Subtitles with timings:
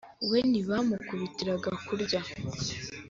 [0.29, 2.19] we ntibamukubitiraga kurya